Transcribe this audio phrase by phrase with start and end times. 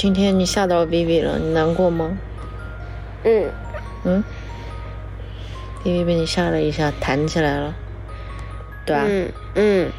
[0.00, 2.16] 今天你吓到 Vivi 了，你难过吗？
[3.22, 3.50] 嗯
[4.04, 4.24] 嗯
[5.84, 7.74] ，Vivi 被你吓了一下，弹起来了，
[8.86, 9.02] 对吧？
[9.06, 9.92] 嗯嗯，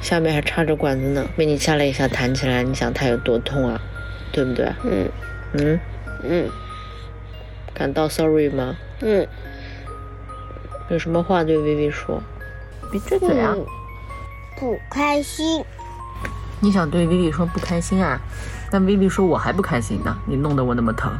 [0.00, 3.80] 下面还插着管子呢，被你吓了一下，弹起来，你想它有多痛啊？
[4.30, 4.72] 对不对？
[4.84, 5.08] 嗯
[5.54, 5.80] 嗯，
[6.22, 6.48] 嗯
[7.74, 8.76] 感到 sorry 吗？
[9.00, 9.26] 嗯，
[10.88, 12.22] 有什么话对 Vivi 说？
[12.92, 13.56] 别撅嘴啊！
[13.56, 13.66] 嗯
[14.56, 15.64] 不开心。
[16.60, 18.20] 你想对 Vivi 说不开心啊？
[18.70, 21.12] 但 Vivi 说我还不开心呢，你弄得我那么疼。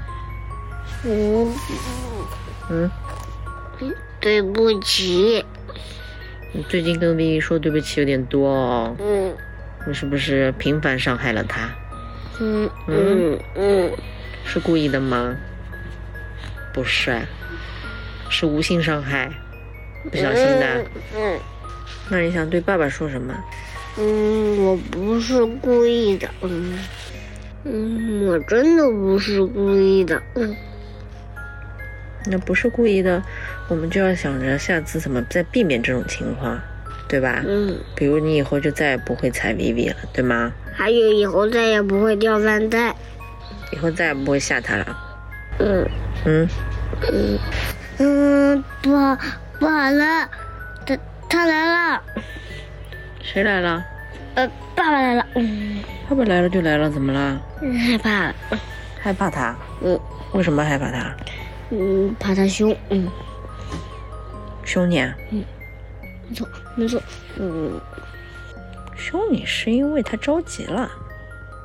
[1.04, 1.52] 嗯，
[2.70, 2.90] 嗯，
[4.20, 5.45] 对不起。
[6.52, 9.34] 你最近跟 Vivi 说对不起有点多哦，嗯
[9.86, 11.68] 你是不是频繁伤害了他？
[12.40, 13.90] 嗯嗯嗯，
[14.45, 15.34] 是故意的吗？
[16.73, 17.20] 不是，
[18.28, 19.30] 是无性伤害，
[20.10, 20.84] 不小心的。
[21.16, 21.38] 嗯
[22.09, 23.32] 那你想对爸爸说什么？
[23.96, 26.28] 嗯，我不是故意的。
[26.42, 26.78] 嗯
[27.64, 30.20] 嗯，我真的不是故意的。
[30.34, 30.56] 嗯
[32.26, 33.23] 那不是故意的，
[33.68, 36.60] 我们就要想着下次怎么再避免这种情况，
[37.09, 37.43] 对吧？
[37.46, 40.52] 嗯，比如你以后就再也不会踩 Vivi 了，对吗？
[40.74, 42.95] 还有以后再也不会掉饭袋。
[43.73, 44.99] 以后再也不会吓他了。
[45.60, 45.88] 嗯
[46.27, 46.49] 嗯，
[47.10, 47.38] 嗯
[47.99, 49.16] 嗯，不好
[49.59, 50.29] 不好了，
[50.84, 52.02] 他他来了。
[53.23, 53.82] 谁来了？
[54.34, 55.26] 呃，爸爸来了。
[55.34, 57.38] 嗯，爸爸来了就来了，怎么了？
[57.86, 58.32] 害怕。
[58.98, 59.54] 害怕他？
[59.82, 60.00] 嗯
[60.32, 61.14] 为什么害怕他？
[61.68, 62.74] 嗯，怕他凶。
[62.88, 63.06] 嗯，
[64.64, 65.14] 凶你啊？
[65.31, 65.44] 没
[66.34, 67.03] 错没错。
[67.37, 67.78] 嗯
[68.97, 70.91] 凶你是因为他着急了。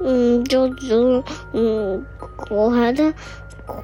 [0.01, 2.05] 嗯，着急了嗯，
[2.49, 3.13] 我还在，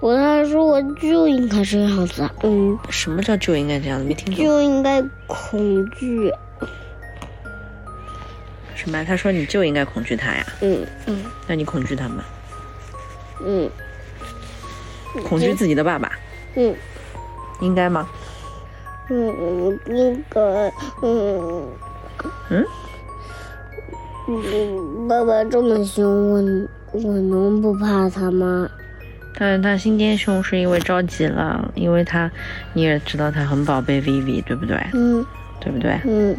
[0.01, 2.29] 我还说我就应该这样子。
[2.43, 4.03] 嗯，什么叫就应该这样子？
[4.03, 4.43] 没听懂。
[4.43, 6.29] 就应该恐惧。
[8.83, 9.03] 什么？
[9.05, 10.45] 他说你就应该恐惧他呀？
[10.61, 12.23] 嗯嗯那你恐惧他吗？
[13.45, 13.69] 嗯
[15.27, 16.11] 恐惧自己的爸爸，
[16.55, 16.73] 嗯
[17.59, 18.07] 应该吗？
[19.09, 20.39] 嗯，应该
[21.01, 21.67] 嗯
[22.50, 22.66] 嗯，
[24.28, 28.69] 嗯，爸爸这么凶，我我能不怕他吗？
[29.38, 32.29] 但是他心尖凶是因为着急了，因为他
[32.73, 34.77] 你也知道他很宝贝 Vivi，对不对？
[34.94, 35.25] 嗯
[35.59, 36.00] 对不对？
[36.06, 36.35] 嗯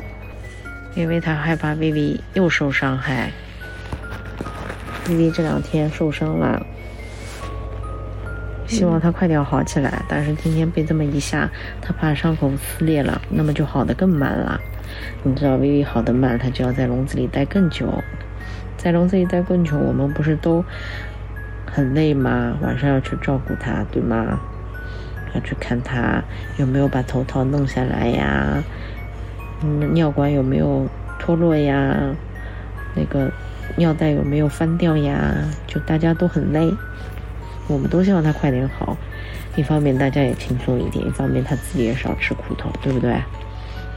[0.94, 3.30] 因为他害怕 Vivi 又受伤害。
[5.06, 6.64] Vivi 这两天受伤了，
[8.66, 10.02] 希望他快点好起来。
[10.08, 14.60] 但是今天被这么一下，他怕伤口撕裂了，那么就好的更慢了。
[15.22, 18.02] 你知道 Vivi 好的慢，他就要在笼子里待更久，
[18.76, 20.64] 在笼子里待更久，我们不是都
[21.66, 22.56] 很累吗？
[22.60, 24.38] 晚上要去照顾他，对吗？
[25.34, 26.22] 要去看他
[26.58, 28.62] 有没有把头套弄下来呀，
[29.62, 30.86] 嗯，尿管有没有
[31.18, 32.14] 脱落呀？
[32.94, 33.30] 那个
[33.76, 35.34] 尿袋有没有翻掉呀？
[35.66, 36.72] 就大家都很累，
[37.68, 38.96] 我们都希望他快点好。
[39.56, 43.14] 一方面大家也轻松一点，一方面他自己也少吃苦头，对不对？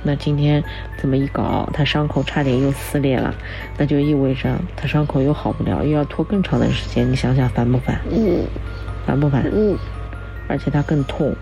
[0.04, 0.64] 那今天
[1.02, 3.34] 这么一搞，他伤口差点又撕裂了，
[3.78, 7.10] 那就意味着他伤口又好不了，又要拖更长的时间。
[7.12, 8.00] 你想想烦不烦？
[8.12, 8.46] 嗯
[9.06, 9.44] 烦不烦？
[9.52, 9.76] 嗯
[10.48, 11.36] 而且他更痛。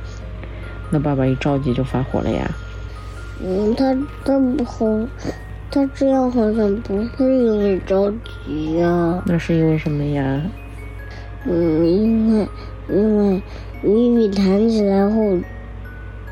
[0.89, 2.49] 那爸爸一着急就发火了呀。
[3.45, 3.93] 嗯，他
[4.23, 4.85] 他不好，
[5.69, 8.09] 他这样好像不是因为着
[8.45, 10.41] 急呀、那是因为什么呀？
[11.45, 12.47] 嗯，因为
[12.87, 13.41] 因为
[13.81, 15.37] 米米弹起来后，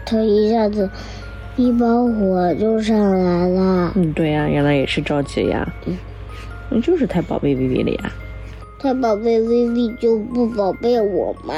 [0.05, 0.89] 他一下子
[1.57, 3.91] 一把火就上来了。
[3.95, 5.67] 嗯，对呀、原来也是着急呀。
[5.85, 5.97] 嗯，
[6.69, 8.11] 那就是太宝贝 Vivi 了呀。
[8.79, 11.53] 太宝贝薇薇就不宝贝我嘛？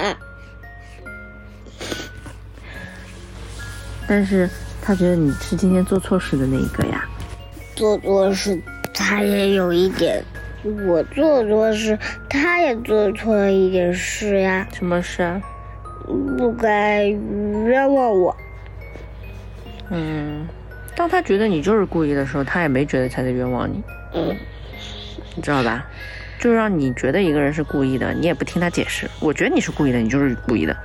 [4.08, 4.50] 但是
[4.86, 7.06] 他觉得你是今天做错事的那一个呀。
[7.74, 8.62] 做错事
[8.94, 10.22] 他也有一点，
[10.86, 11.98] 我做错事
[12.30, 15.42] 他也做错了一点事呀，什么事啊？
[16.38, 18.36] 不该冤枉我。
[19.90, 20.46] 嗯，
[20.96, 23.82] 当他觉得你就是故意的时候，他也没觉得他在冤枉你，
[24.14, 24.36] 嗯
[25.36, 25.86] 你知道吧？
[26.40, 29.10] 就让你觉得一个人是故意的，你也不听他解释。
[29.22, 30.76] 我觉得你是故意的，你就是故意的。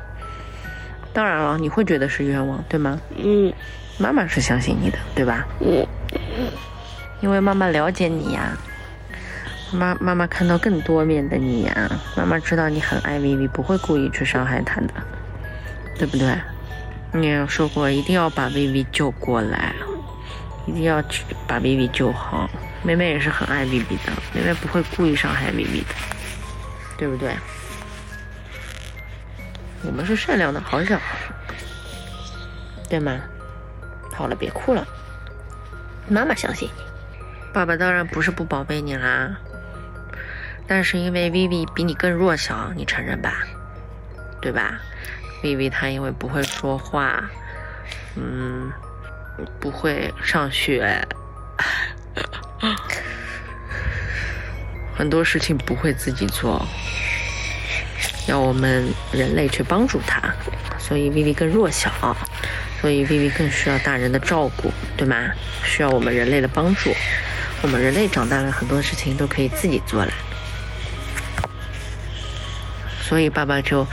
[1.12, 3.00] 当然了，你会觉得是冤枉，对吗？
[3.16, 3.52] 嗯
[3.98, 5.46] 妈妈是相信你的，对吧？
[5.60, 5.86] 嗯
[7.20, 8.56] 因为妈妈了解你呀，
[9.72, 14.94] 妈妈妈看到更多面的你呀，妈妈知道你很爱 Vivi，不会故意去伤害她的，
[15.98, 16.38] 对不对？
[17.10, 19.74] 你也说过一定要把 Vivi 救过来，
[20.66, 22.48] 一定要去把 Vivi 救好。
[22.84, 25.94] 妹妹也是很爱 Vivi 的，妹妹不会故意伤害 Vivi 的，
[26.96, 27.34] 对不对？
[29.82, 31.18] 我们是善良的好小孩，
[32.88, 33.20] 对吗？
[34.18, 34.84] 好了，别哭了，
[36.08, 36.82] 妈妈相信你。
[37.52, 39.36] 爸爸当然不是不宝贝你啦，
[40.66, 43.46] 但是因为 Vivi 比你更弱小，你承认吧？
[44.42, 44.80] 对吧
[45.40, 47.30] ？Vivi 她因为不会说话，
[48.16, 48.72] 嗯，
[49.60, 51.00] 不会上学，
[54.96, 56.66] 很多事情不会自己做，
[58.26, 60.20] 要我们人类去帮助她，
[60.76, 61.88] 所以 Vivi 更弱小，
[62.80, 65.30] 所以 Vivi 更需要大人的照顾，对吗？
[65.64, 66.94] 需要我们人类的帮助。
[67.60, 70.12] 我们人类长大了，很多事情都可以自己做了。
[73.02, 73.86] 所以爸爸就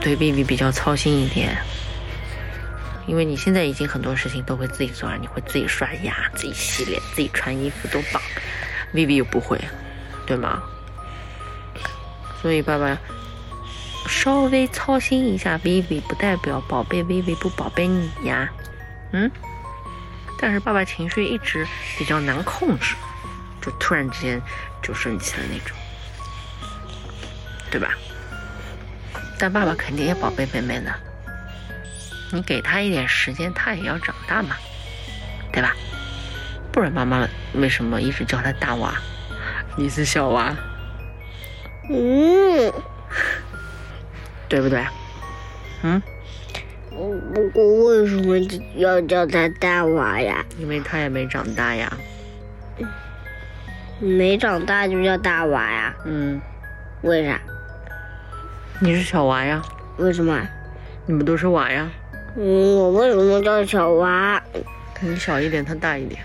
[0.00, 1.58] 对 Vivi 比较操心一点，
[3.06, 8.22] 因为你现在已经很多事情都会自己做了，你会自己刷牙、自己洗脸、自己穿衣服都棒
[8.94, 9.60] ，Vivi 又不会，
[10.24, 10.62] 对吗？
[12.40, 12.96] 所以爸爸
[14.08, 18.50] 稍微操心一下 Vivi，不代表宝贝 Vivi 不宝贝你呀，
[19.12, 19.30] 嗯？
[20.38, 21.66] 但是爸爸情绪一直
[21.98, 22.94] 比较难控制，
[23.60, 24.40] 就突然之间
[24.82, 25.76] 就生气了那种，
[27.70, 27.90] 对吧？
[29.38, 30.92] 但爸爸肯定也宝贝妹妹呢，
[32.32, 34.56] 你给他一点时间，他也要长大嘛，
[35.52, 35.74] 对吧？
[36.72, 38.94] 不然妈妈为什么一直叫他大娃？
[39.76, 40.54] 你是小娃，
[41.90, 42.72] 嗯，
[44.50, 44.84] 对不对？
[45.82, 46.02] 嗯，
[47.32, 48.36] 不过为什么
[48.74, 50.44] 要叫他大娃呀？
[50.58, 51.90] 因为他也没长大呀。
[54.00, 55.94] 没长大就叫大娃呀？
[56.04, 56.40] 嗯，
[57.02, 57.40] 为啥？
[58.80, 59.62] 你是小娃呀，
[59.98, 60.38] 为什么？
[61.06, 61.88] 你们都是娃呀。
[62.36, 64.42] 嗯，我为什么叫小娃？
[65.00, 66.20] 你小一点，他大一点。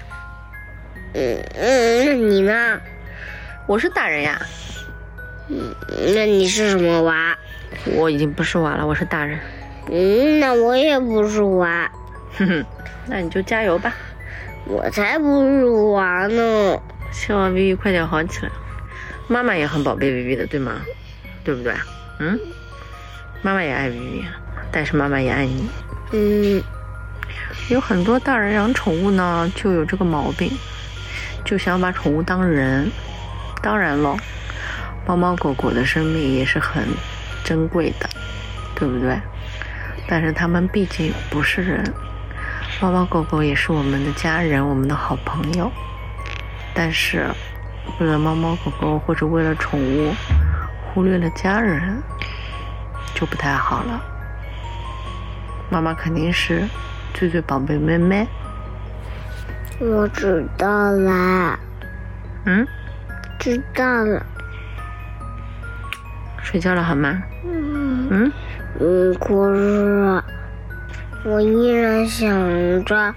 [1.14, 2.82] 嗯嗯，那你呢？
[3.68, 4.42] 我是大人呀，
[5.50, 5.74] 嗯，
[6.14, 7.38] 那你是什么娃？
[7.86, 9.40] 我已经不是娃了，我是大人。
[9.90, 11.90] 嗯，那我也不是娃，
[12.38, 12.66] 哼哼，
[13.08, 13.94] 那你就加油吧，
[14.66, 16.78] 我才不是娃呢。
[17.12, 18.52] 希望 Vivi 快点好起来。
[19.28, 20.82] 妈妈也很宝贝 Vivi 的，对吗？
[21.44, 21.74] 对不对？
[22.20, 22.40] 嗯，
[23.42, 24.24] 妈妈也爱 Vivi，
[24.72, 25.70] 但是妈妈也爱你。
[26.12, 26.62] 嗯，
[27.70, 30.52] 有很多大人养宠物呢，就有这个毛病，
[31.44, 32.90] 就想把宠物当人。
[33.62, 34.18] 当然了，
[35.08, 36.84] 猫猫狗狗的生命也是很
[37.46, 38.10] 珍贵的，
[38.76, 39.18] 对不对？
[40.08, 41.94] 但是它们毕竟不是人，
[42.82, 45.72] 猫猫狗狗也是我们的家人，我们的好朋友。
[46.74, 47.26] 但是，
[48.00, 50.14] 为了猫猫狗狗或者为了宠物，
[50.84, 52.02] 忽略了家人，
[53.14, 54.02] 就不太好了。
[55.70, 56.68] 妈妈肯定是
[57.14, 58.28] 最最宝贝妹妹。
[59.80, 61.58] 我知道啦，
[62.46, 62.68] 嗯，
[63.40, 64.26] 知道了。
[66.44, 67.24] 睡觉了好吗？
[68.10, 68.32] 嗯
[69.20, 70.22] 可是
[71.24, 73.14] 我依然想着，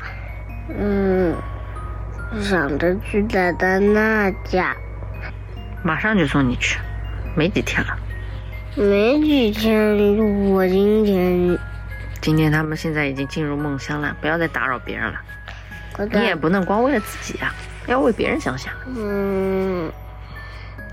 [0.79, 1.35] 嗯，
[2.41, 4.75] 想着去奶奶那家。
[5.83, 6.79] 马上就送你去，
[7.37, 7.97] 没几天了。
[8.77, 9.97] 没几天，
[10.51, 11.59] 我今天
[12.21, 15.21] 今天他们现在已经进入梦乡了，不要再打扰别人了。
[16.13, 17.53] 你也不能光为了自己呀、
[17.87, 18.73] 要为别人想想。
[18.87, 19.91] 嗯，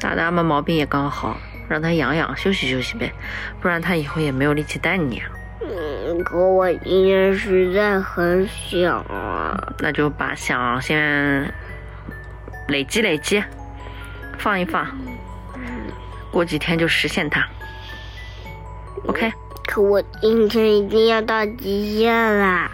[0.01, 3.11] 大大们毛病也刚好，让他养养，休息休息呗，
[3.61, 5.29] 不然他以后也没有力气带你啊。
[5.61, 9.73] 嗯，可我今天实在很想啊。
[9.79, 11.51] 那就把想先
[12.67, 13.43] 累积累积，
[14.37, 14.85] 放一放，
[16.31, 17.47] 过几天就实现它。
[19.07, 19.31] OK，
[19.65, 22.69] 可我今天已经要到极限啦，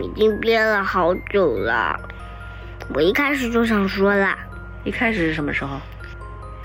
[0.00, 1.98] 已经憋了好久了。
[2.94, 4.36] 我一开始就想说了，
[4.84, 5.78] 一开始是什么时候？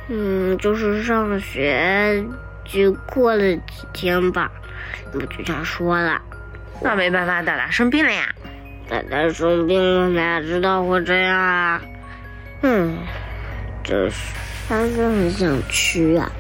[0.08, 2.24] 嗯，就是上学
[2.64, 4.52] 就过了几天吧，
[5.14, 6.22] 我就想说了。
[6.82, 8.24] 那没办法，大大生病了呀。
[8.90, 11.82] 奶奶生病了，哪知道会这样啊？
[12.62, 12.98] 嗯，
[13.84, 14.36] 真是，
[14.70, 16.32] 还是很想去啊。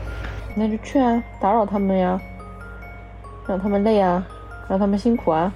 [0.53, 2.19] 那就去啊，打扰他们呀，
[3.47, 4.23] 让他们累啊，
[4.69, 5.51] 让他们辛苦啊，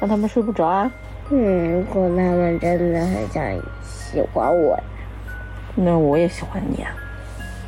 [0.00, 0.90] 让他们睡不着啊。
[1.28, 3.44] 嗯，如果他们真的很想
[3.82, 4.78] 喜欢我。
[5.74, 6.90] 那我也喜欢你啊。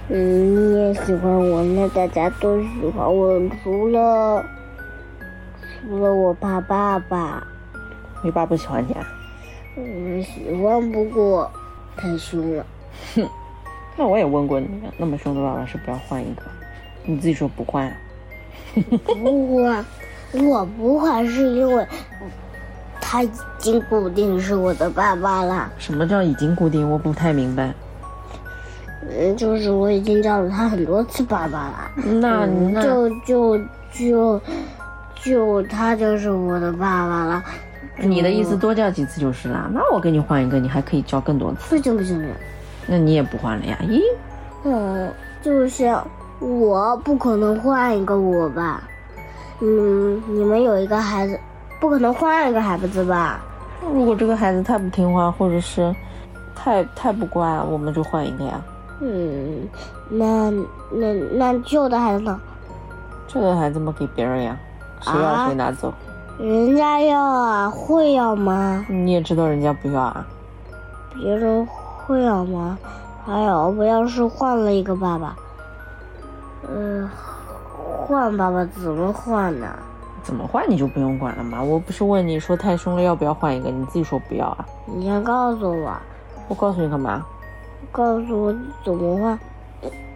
[0.09, 4.45] 嗯，你也喜欢我，那大家都喜欢我，除了
[5.83, 7.45] 除了我怕爸爸。
[8.23, 9.07] 你爸不喜欢你啊？
[9.77, 11.51] 嗯，喜欢，不过
[11.97, 12.65] 太凶了。
[13.15, 13.29] 哼
[13.97, 16.43] 那我也问过你了，那么凶的爸爸是不要换一个，
[17.05, 17.97] 你自己说不换啊。
[19.05, 19.85] 不换
[20.33, 21.87] 我不换，是因为
[23.01, 25.73] 他已经固定是我的爸爸了。
[25.79, 26.89] 什么叫已经固定？
[26.89, 27.73] 我不太明白。
[29.11, 31.91] 嗯，就是我已经叫了他很多次爸爸了。
[32.21, 33.59] 那嗯那就就
[33.93, 34.41] 就
[35.23, 37.43] 就他就是我的爸爸了。
[37.99, 39.71] 你的意思多叫几次就是啦。
[39.73, 41.77] 那我给你换一个，你还可以叫更多次。
[41.77, 42.33] 不行不行不行，
[42.87, 43.79] 那你也不换了呀？
[43.83, 44.03] 咦，
[44.65, 45.11] 嗯，
[45.43, 45.97] 就是
[46.39, 48.83] 我不可能换一个我吧？
[49.61, 51.41] 嗯，你们有一个孩子，
[51.81, 53.41] 不可能换一个孩子吧？
[53.81, 55.95] 如果这个孩子太不听话，或者是
[56.55, 58.61] 太太不乖，我们就换一个呀。
[59.01, 59.69] 嗯，
[60.09, 60.51] 那
[60.91, 62.41] 那那旧的孩子呢？
[63.29, 64.57] 这个孩子嘛，给别人呀，
[65.01, 65.93] 谁要谁拿走。
[66.39, 68.85] 人家要啊，会要吗？
[68.89, 70.27] 你也知道人家不要啊。
[71.15, 72.79] 别人会要吗？
[73.25, 75.37] 还有，我要是换了一个爸爸，
[76.69, 77.09] 嗯，
[78.07, 79.67] 换爸爸怎么换呢？
[80.23, 81.63] 怎么换你就不用管了嘛。
[81.63, 84.67] 我不是问你说太凶了要不要换一个，你自己说不要啊。
[84.87, 85.93] 你先告诉我。
[86.49, 87.25] 我告诉你干嘛？
[87.93, 88.55] 告诉我
[88.85, 89.39] 怎么换。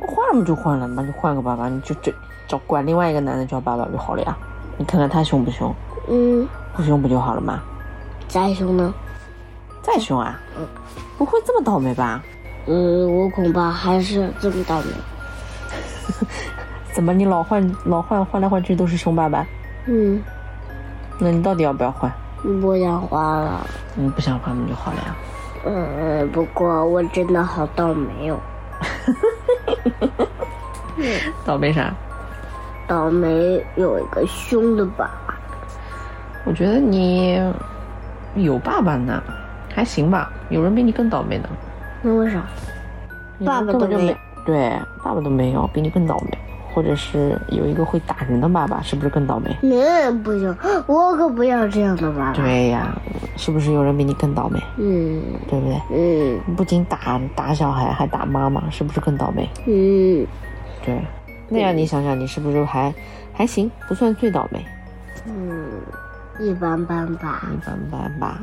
[0.06, 2.12] 换了嘛就换了嘛，你换个爸爸，你就这
[2.48, 4.36] 找管另外一个男的叫爸爸就好了呀。
[4.78, 5.74] 你看看他凶不凶？
[6.08, 7.62] 嗯，不凶不就好了吗？
[8.28, 8.94] 再凶呢？
[9.82, 10.40] 再凶啊？
[10.58, 10.66] 嗯，
[11.18, 12.22] 不会这么倒霉吧？
[12.66, 14.86] 嗯，我恐怕还是这么倒霉。
[16.92, 19.46] 怎么你老换老换换来换去都是凶爸爸？
[19.86, 20.22] 嗯，
[21.18, 22.10] 那你到底要不要换？
[22.42, 23.66] 不想换了。
[23.94, 25.14] 你不想换那就好了呀。
[25.64, 28.38] 嗯，不过我真的好倒霉哦。
[31.44, 31.94] 倒霉啥？
[32.86, 35.38] 倒霉有一个凶的爸爸。
[36.44, 37.38] 我觉得你
[38.34, 39.22] 有爸爸呢，
[39.74, 40.32] 还行吧。
[40.48, 41.48] 有人比你更倒霉呢。
[42.02, 42.42] 那为啥？
[43.44, 44.70] 爸爸都没对，
[45.02, 46.38] 爸爸都没有，比你更倒霉。
[46.72, 49.56] 或者是有一个会打人的爸爸，是不是更倒霉？
[49.62, 52.32] 嗯不行，我可不要这样的爸爸。
[52.32, 52.94] 对呀，
[53.36, 54.60] 是不是有人比你更倒霉？
[54.76, 55.80] 嗯，对不对？
[55.92, 59.48] 嗯，不仅打打小孩，还打妈妈，是不是更倒霉？
[59.66, 60.26] 嗯，
[60.84, 61.00] 对。
[61.48, 62.94] 那样你想想，你是不是还
[63.32, 64.64] 还行，不算最倒霉？
[65.26, 65.68] 嗯，
[66.38, 67.42] 一般般吧。
[67.52, 68.38] 一般般吧。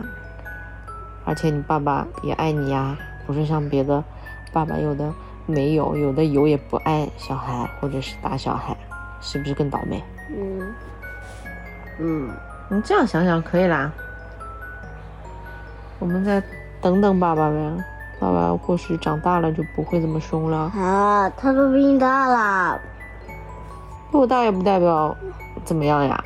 [1.23, 4.03] 而且你爸爸也爱你呀，不是像别的
[4.51, 5.09] 爸爸有的。
[5.47, 8.75] 没有，有的有也不爱小孩，或者是打小孩，
[9.21, 10.03] 是不是更倒霉？
[10.29, 10.73] 嗯，
[11.99, 12.29] 嗯，
[12.69, 13.89] 你这样想想可以啦。
[15.99, 16.43] 我们再
[16.81, 17.83] 等等爸爸呗，
[18.19, 20.71] 爸爸或许长大了就不会这么凶了。
[20.75, 22.79] 啊，他都比你大了。
[24.11, 25.15] 我大也不代表
[25.63, 26.23] 怎么样呀。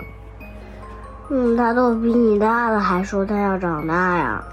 [1.30, 4.44] 嗯，他都比你大了，还说他要长大呀？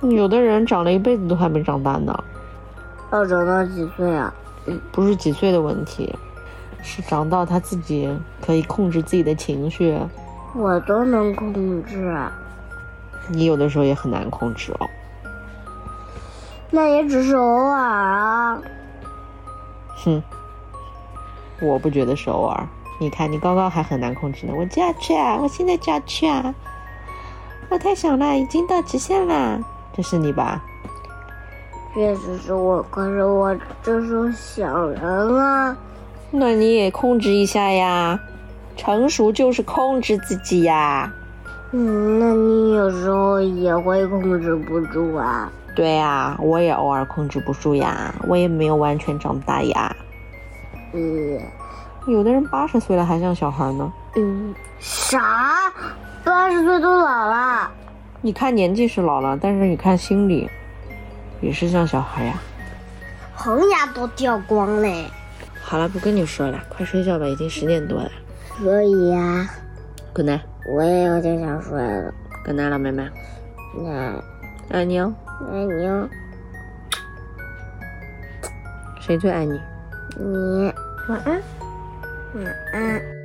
[0.00, 2.24] 有的人长了一辈子都还没长大呢。
[3.12, 4.32] 要长到几岁啊？
[4.90, 6.12] 不是几岁的问题，
[6.82, 8.12] 是长到他自己
[8.44, 9.98] 可以控制自己的情绪。
[10.54, 12.16] 我都能控制，
[13.28, 14.88] 你有的时候也很难控制哦。
[16.70, 18.58] 那也只是偶尔啊。
[20.04, 20.22] 哼，
[21.60, 22.66] 我不觉得是偶尔。
[22.98, 24.54] 你看，你刚刚还很难控制呢。
[24.56, 25.38] 我就要去啊！
[25.40, 26.54] 我现在就要去啊！
[27.68, 29.60] 我太想了，已经到极限了。
[29.92, 30.64] 这是你吧？
[31.96, 35.02] 确实是我，可是我这是想人
[35.38, 35.74] 啊。
[36.30, 38.20] 那你也控制一下呀，
[38.76, 41.10] 成熟就是控制自己呀。
[41.72, 45.50] 嗯，那你有时候也会控制不住啊。
[45.74, 49.96] 对呀，我也偶尔控制不住呀，我也没有完全长大呀。
[50.92, 51.40] 嗯，
[52.06, 53.90] 有的人八十岁了还像小孩呢。
[54.16, 55.72] 嗯，啥？
[56.22, 57.70] 八十岁都老了？
[58.20, 60.46] 你看年纪是老了，但是你看心里。
[61.46, 62.34] 也是像小孩呀，
[63.32, 65.08] 恒牙都掉光嘞。
[65.62, 68.10] 好了，不跟你说了，快睡觉吧，已经十点多了。
[68.58, 69.48] 可以呀。
[70.12, 70.40] Good night。
[70.68, 72.12] 我也有点想睡了。
[72.44, 73.08] Good night，老妹妹。
[73.78, 74.20] 那
[74.70, 75.14] 爱你哦。
[75.52, 76.08] 爱你哦。
[79.00, 79.60] 谁最爱你？
[80.18, 80.74] 你。
[81.08, 81.40] 晚安。
[82.34, 83.15] 晚安。